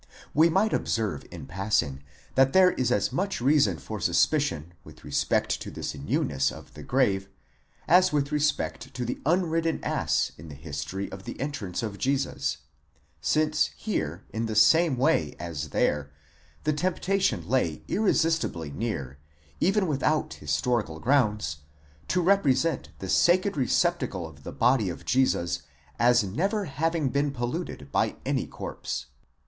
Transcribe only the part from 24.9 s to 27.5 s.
Jesus as never having been